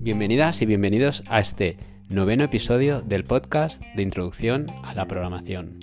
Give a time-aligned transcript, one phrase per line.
[0.00, 1.76] Bienvenidas y bienvenidos a este
[2.08, 5.80] noveno episodio del podcast de introducción a la programación.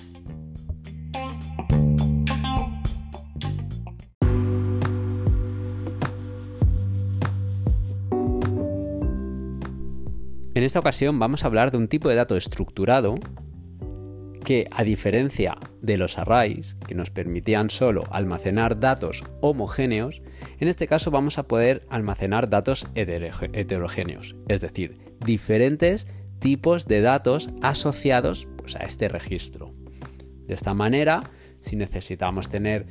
[10.56, 13.16] En esta ocasión vamos a hablar de un tipo de dato estructurado
[14.44, 20.22] que, a diferencia de los arrays, que nos permitían solo almacenar datos homogéneos,
[20.60, 26.08] en este caso vamos a poder almacenar datos heterogéneos, es decir, diferentes
[26.40, 29.74] tipos de datos asociados pues, a este registro.
[30.48, 31.24] De esta manera,
[31.58, 32.86] si necesitamos tener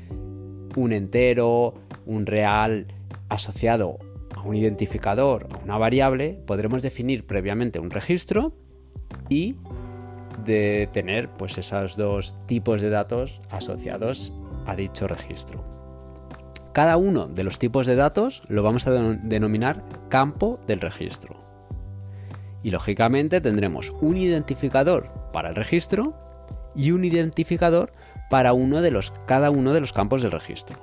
[0.76, 1.74] un entero,
[2.06, 2.86] un real
[3.28, 3.98] asociado
[4.34, 8.52] a un identificador, a una variable, podremos definir previamente un registro
[9.28, 9.56] y
[10.44, 14.32] de tener pues esos dos tipos de datos asociados
[14.66, 15.64] a dicho registro.
[16.72, 21.36] Cada uno de los tipos de datos lo vamos a denominar campo del registro.
[22.64, 26.14] Y lógicamente tendremos un identificador para el registro
[26.74, 27.92] y un identificador
[28.28, 30.78] para uno de los, cada uno de los campos del registro.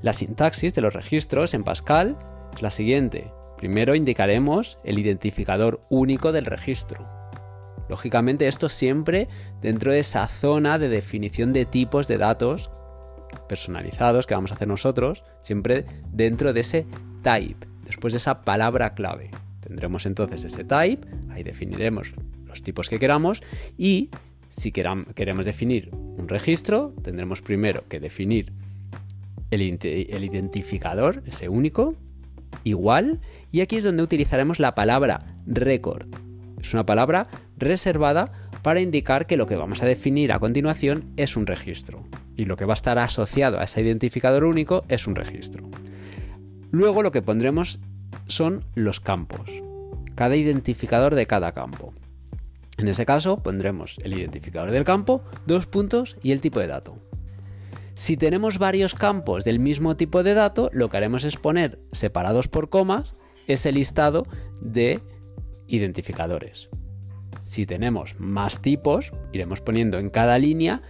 [0.00, 2.16] La sintaxis de los registros en Pascal
[2.54, 3.32] es la siguiente.
[3.58, 7.15] Primero indicaremos el identificador único del registro.
[7.88, 9.28] Lógicamente esto siempre
[9.60, 12.70] dentro de esa zona de definición de tipos de datos
[13.48, 16.86] personalizados que vamos a hacer nosotros, siempre dentro de ese
[17.22, 19.30] type, después de esa palabra clave.
[19.60, 22.14] Tendremos entonces ese type, ahí definiremos
[22.44, 23.42] los tipos que queramos
[23.76, 24.10] y
[24.48, 28.52] si queremos definir un registro, tendremos primero que definir
[29.50, 31.94] el, el identificador, ese único,
[32.64, 33.20] igual,
[33.50, 36.06] y aquí es donde utilizaremos la palabra record.
[36.60, 41.36] Es una palabra reservada para indicar que lo que vamos a definir a continuación es
[41.36, 42.04] un registro
[42.36, 45.64] y lo que va a estar asociado a ese identificador único es un registro.
[46.70, 47.80] Luego lo que pondremos
[48.26, 49.50] son los campos,
[50.14, 51.94] cada identificador de cada campo.
[52.78, 56.98] En ese caso pondremos el identificador del campo, dos puntos y el tipo de dato.
[57.94, 62.48] Si tenemos varios campos del mismo tipo de dato, lo que haremos es poner separados
[62.48, 63.14] por comas
[63.46, 64.24] ese listado
[64.60, 65.00] de
[65.66, 66.68] identificadores.
[67.46, 70.82] Si tenemos más tipos, iremos poniendo en cada línea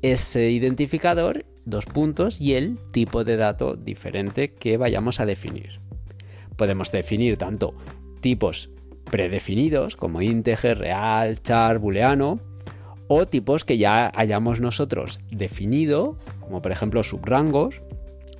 [0.00, 5.78] ese identificador, dos puntos y el tipo de dato diferente que vayamos a definir.
[6.56, 7.74] Podemos definir tanto
[8.22, 8.70] tipos
[9.10, 12.40] predefinidos como integer, real, char, booleano,
[13.06, 17.82] o tipos que ya hayamos nosotros definido, como por ejemplo subrangos,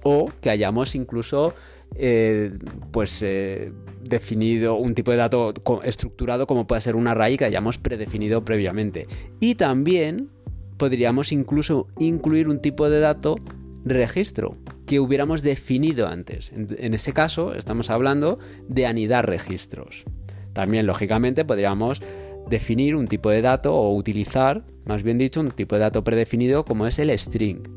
[0.02, 1.52] o que hayamos incluso
[1.94, 2.56] eh,
[2.90, 3.70] pues eh,
[4.02, 5.52] definido un tipo de dato
[5.84, 9.06] estructurado como puede ser un array que hayamos predefinido previamente.
[9.40, 10.28] Y también
[10.76, 13.36] podríamos incluso incluir un tipo de dato
[13.84, 14.56] registro
[14.86, 16.52] que hubiéramos definido antes.
[16.52, 20.04] En, ese caso estamos hablando de anidar registros.
[20.52, 22.02] También, lógicamente, podríamos
[22.48, 26.64] definir un tipo de dato o utilizar, más bien dicho, un tipo de dato predefinido
[26.64, 27.68] como es el string,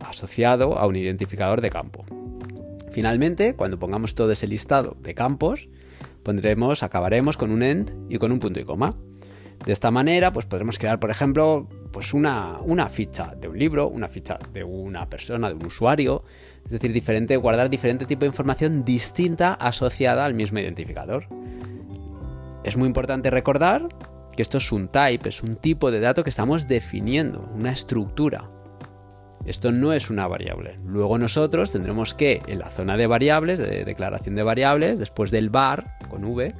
[0.00, 2.04] asociado a un identificador de campo.
[2.94, 5.68] Finalmente, cuando pongamos todo ese listado de campos,
[6.22, 8.94] pondremos, acabaremos con un end y con un punto y coma.
[9.66, 14.06] De esta manera, pues podremos crear, por ejemplo, pues una, ficha de un libro, una
[14.06, 16.22] ficha de una persona, de un usuario,
[16.64, 21.26] es decir, guardar diferente tipo de información distinta asociada al mismo identificador.
[22.62, 23.88] Es muy importante recordar
[24.36, 28.48] que esto es un type, es un tipo de dato que estamos definiendo, una estructura.
[29.46, 30.78] Esto no es una variable.
[30.84, 35.50] Luego nosotros tendremos que, en la zona de variables, de declaración de variables, después del
[35.50, 36.54] var con v,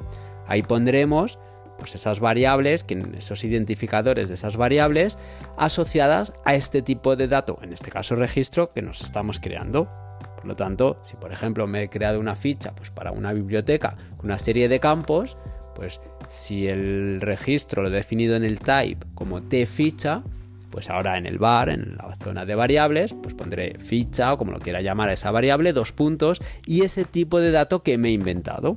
[0.46, 1.38] ahí pondremos
[1.78, 2.86] pues esas variables,
[3.16, 5.18] esos identificadores de esas variables
[5.56, 9.88] asociadas a este tipo de dato, en este caso registro que nos estamos creando.
[10.36, 13.96] Por lo tanto, si por ejemplo me he creado una ficha pues para una biblioteca
[14.16, 15.36] con una serie de campos,
[15.74, 20.22] pues si el registro lo he definido en el type como tficha,
[20.74, 24.50] pues ahora en el var, en la zona de variables, pues pondré ficha o como
[24.50, 28.08] lo quiera llamar a esa variable, dos puntos y ese tipo de dato que me
[28.08, 28.76] he inventado.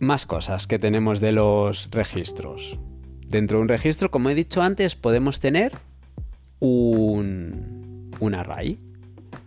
[0.00, 2.80] Más cosas que tenemos de los registros.
[3.28, 5.70] Dentro de un registro, como he dicho antes, podemos tener
[6.58, 8.80] un, un array,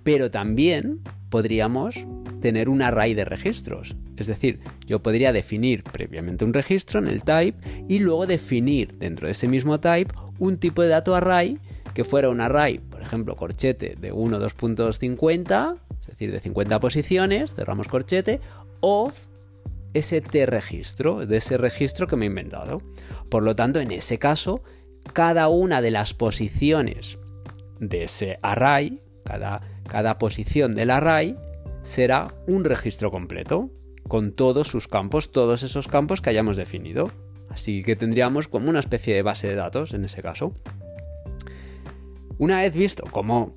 [0.04, 1.96] pero también podríamos
[2.40, 3.98] tener un array de registros.
[4.16, 7.60] Es decir, yo podría definir previamente un registro en el type
[7.90, 11.60] y luego definir dentro de ese mismo type un tipo de dato array
[11.94, 17.54] que fuera un array, por ejemplo, corchete de 1 2.50, es decir, de 50 posiciones,
[17.54, 18.40] cerramos corchete,
[18.80, 19.12] o
[19.94, 22.82] ese T registro, de ese registro que me he inventado.
[23.30, 24.64] Por lo tanto, en ese caso,
[25.14, 27.18] cada una de las posiciones
[27.80, 31.38] de ese array, cada, cada posición del array
[31.82, 33.70] será un registro completo,
[34.08, 37.12] con todos sus campos, todos esos campos que hayamos definido.
[37.50, 40.54] Así que tendríamos como una especie de base de datos en ese caso.
[42.38, 43.54] Una vez visto cómo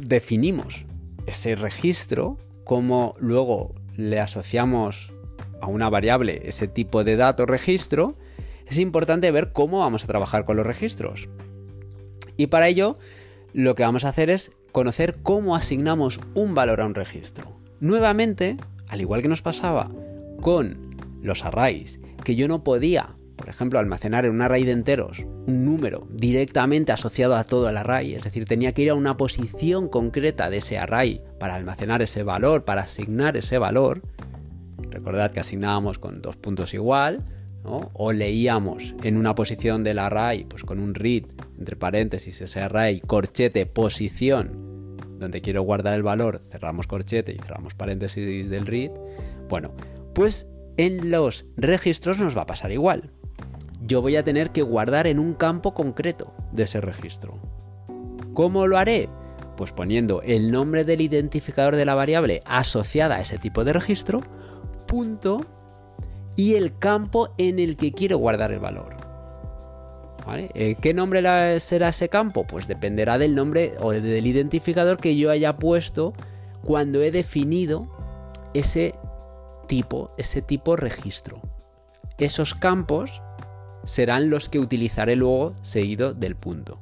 [0.00, 0.86] definimos
[1.26, 5.12] ese registro, cómo luego le asociamos
[5.60, 8.16] a una variable ese tipo de dato registro,
[8.66, 11.28] es importante ver cómo vamos a trabajar con los registros.
[12.36, 12.96] Y para ello,
[13.52, 17.58] lo que vamos a hacer es conocer cómo asignamos un valor a un registro.
[17.80, 18.56] Nuevamente,
[18.88, 19.90] al igual que nos pasaba
[20.40, 25.24] con los arrays, que yo no podía, por ejemplo, almacenar en un array de enteros
[25.46, 29.16] un número directamente asociado a todo el array, es decir, tenía que ir a una
[29.16, 34.02] posición concreta de ese array para almacenar ese valor, para asignar ese valor.
[34.90, 37.22] Recordad que asignábamos con dos puntos igual,
[37.64, 41.24] o leíamos en una posición del array, pues con un read,
[41.58, 47.74] entre paréntesis, ese array, corchete, posición, donde quiero guardar el valor, cerramos corchete y cerramos
[47.74, 48.90] paréntesis del read,
[49.48, 49.72] bueno,
[50.14, 53.10] pues en los registros nos va a pasar igual.
[53.84, 57.38] Yo voy a tener que guardar en un campo concreto de ese registro.
[58.34, 59.08] ¿Cómo lo haré?
[59.56, 64.20] Pues poniendo el nombre del identificador de la variable asociada a ese tipo de registro,
[64.86, 65.44] punto,
[66.36, 68.96] y el campo en el que quiero guardar el valor.
[70.54, 72.46] Eh, ¿Qué nombre será ese campo?
[72.46, 76.12] Pues dependerá del nombre o del identificador que yo haya puesto
[76.64, 77.88] cuando he definido
[78.54, 78.94] ese
[79.72, 81.40] tipo, ese tipo registro.
[82.18, 83.22] Esos campos
[83.84, 86.78] serán los que utilizaré luego seguido del punto.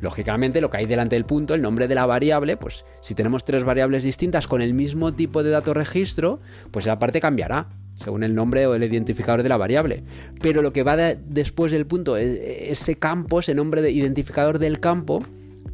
[0.00, 3.44] Lógicamente, lo que hay delante del punto, el nombre de la variable, pues si tenemos
[3.44, 6.40] tres variables distintas con el mismo tipo de dato registro,
[6.72, 7.68] pues esa parte cambiará
[8.00, 10.02] según el nombre o el identificador de la variable.
[10.42, 14.80] Pero lo que va después del punto, e, ese campo, ese nombre de identificador del
[14.80, 15.22] campo,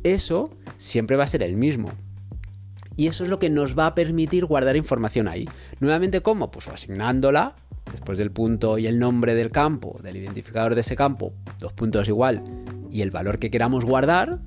[0.05, 1.89] eso siempre va a ser el mismo.
[3.01, 5.49] Y eso es lo que nos va a permitir guardar información ahí.
[5.79, 6.51] Nuevamente, ¿cómo?
[6.51, 7.57] Pues asignándola
[7.91, 12.09] después del punto y el nombre del campo, del identificador de ese campo, dos puntos
[12.09, 12.45] igual,
[12.91, 14.41] y el valor que queramos guardar.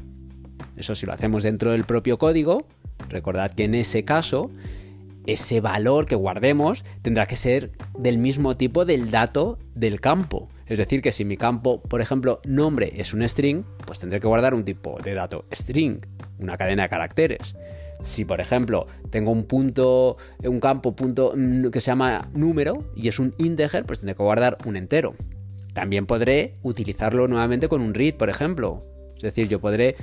[0.78, 2.68] Eso si lo hacemos dentro del propio código.
[3.10, 4.52] Recordad que en ese caso
[5.26, 10.48] ese valor que guardemos tendrá que ser del mismo tipo del dato del campo.
[10.68, 14.28] Es decir, que si mi campo, por ejemplo, nombre es un string, pues tendré que
[14.28, 16.02] guardar un tipo de dato string,
[16.38, 17.56] una cadena de caracteres.
[18.04, 21.34] Si, por ejemplo, tengo un punto, un campo punto
[21.72, 25.16] que se llama número y es un integer, pues tendré que guardar un entero.
[25.74, 28.84] También podré utilizarlo nuevamente con un read, por ejemplo.
[29.16, 29.96] Es decir, yo podré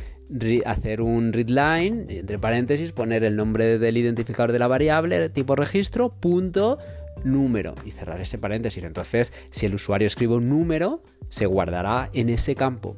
[0.64, 6.08] hacer un readline, entre paréntesis, poner el nombre del identificador de la variable, tipo registro,
[6.08, 6.78] punto,
[7.22, 8.82] número, y cerrar ese paréntesis.
[8.82, 12.96] Entonces, si el usuario escribe un número, se guardará en ese campo.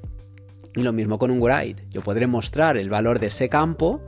[0.77, 1.83] Y lo mismo con un write.
[1.91, 4.01] Yo podré mostrar el valor de ese campo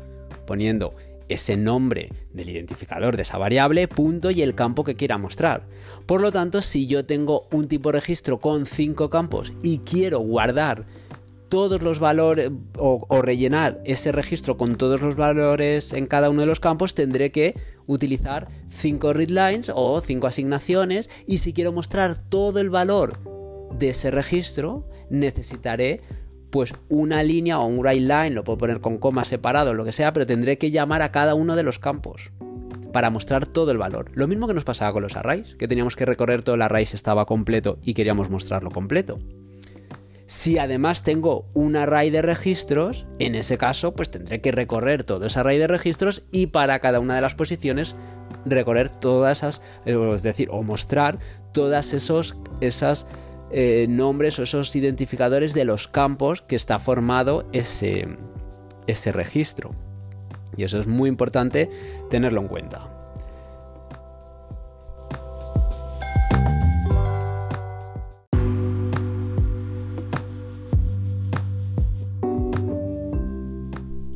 [0.46, 0.94] poniendo
[1.28, 5.66] ese nombre del identificador de esa variable, punto y el campo que quiera mostrar.
[6.06, 10.86] Por lo tanto, si yo tengo un tipo registro con cinco campos y quiero guardar
[11.48, 16.46] todos los valores o, rellenar ese registro con todos los valores en cada uno de
[16.46, 17.54] los campos, tendré que
[17.86, 23.20] utilizar 5 readlines o 5 asignaciones y si quiero mostrar todo el valor
[23.78, 26.00] de ese registro, necesitaré
[26.54, 30.12] pues una línea o un line, lo puedo poner con coma separado, lo que sea,
[30.12, 32.30] pero tendré que llamar a cada uno de los campos
[32.92, 34.12] para mostrar todo el valor.
[34.14, 36.86] Lo mismo que nos pasaba con los arrays, que teníamos que recorrer todo el array
[36.86, 39.18] si estaba completo y queríamos mostrarlo completo.
[40.26, 45.26] Si además tengo un array de registros, en ese caso pues tendré que recorrer todo
[45.26, 47.96] ese array de registros y para cada una de las posiciones
[48.46, 51.18] recorrer todas esas, es decir, o mostrar
[51.52, 53.08] todas esos esas,
[53.50, 58.08] eh, nombres o esos identificadores de los campos que está formado ese,
[58.86, 59.70] ese registro.
[60.56, 61.70] Y eso es muy importante
[62.10, 62.90] tenerlo en cuenta.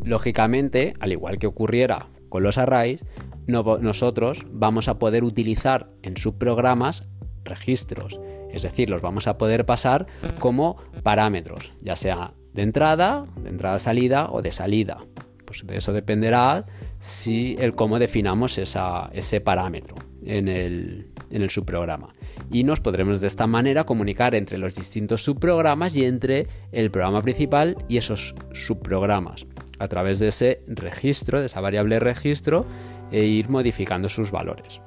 [0.05, 3.05] Lógicamente, al igual que ocurriera con los arrays,
[3.47, 7.07] nosotros vamos a poder utilizar en subprogramas
[7.45, 8.19] registros,
[8.51, 10.07] es decir, los vamos a poder pasar
[10.39, 15.05] como parámetros, ya sea de entrada, de entrada-salida o de salida.
[15.45, 16.67] Pues de eso dependerá
[16.99, 22.15] si el cómo definamos ese parámetro en el, en el subprograma.
[22.51, 27.23] Y nos podremos de esta manera comunicar entre los distintos subprogramas y entre el programa
[27.23, 29.47] principal y esos subprogramas
[29.79, 32.67] a través de ese registro, de esa variable registro,
[33.11, 34.81] e ir modificando sus valores.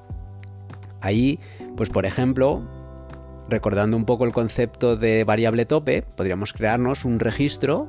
[1.01, 1.39] Ahí,
[1.75, 2.61] pues por ejemplo,
[3.49, 7.87] recordando un poco el concepto de variable tope, podríamos crearnos un registro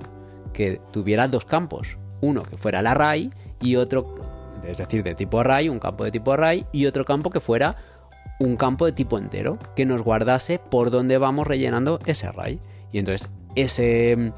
[0.53, 1.99] que tuviera dos campos.
[2.21, 4.15] uno que fuera el array y otro,
[4.65, 7.77] es decir, de tipo array, un campo de tipo array y otro campo que fuera
[8.39, 12.61] un campo de tipo entero, que nos guardase por dónde vamos rellenando ese array.
[12.93, 14.33] Y entonces ese,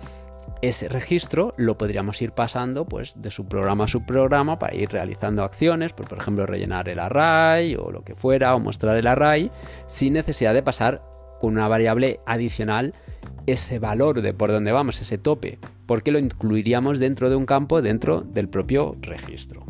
[0.63, 5.93] ese registro lo podríamos ir pasando pues, de subprograma a subprograma para ir realizando acciones,
[5.93, 9.51] pues, por ejemplo rellenar el array o lo que fuera, o mostrar el array,
[9.87, 11.03] sin necesidad de pasar
[11.41, 12.95] con una variable adicional
[13.47, 17.83] ese valor de por dónde vamos, ese tope, porque lo incluiríamos dentro de un campo
[17.83, 19.65] dentro del propio registro.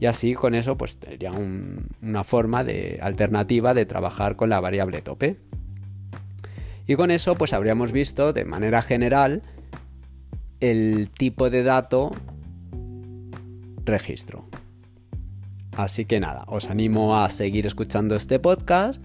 [0.00, 5.02] Y así con eso pues tendría una forma de alternativa de trabajar con la variable
[5.02, 5.36] tope.
[6.86, 9.42] Y con eso pues habríamos visto de manera general
[10.64, 12.10] el tipo de dato
[13.84, 14.48] registro.
[15.76, 19.02] Así que nada, os animo a seguir escuchando este podcast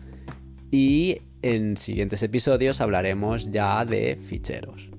[0.71, 4.89] y en siguientes episodios hablaremos ya de ficheros.